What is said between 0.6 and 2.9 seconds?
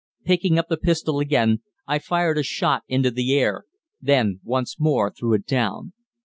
the pistol again I fired a shot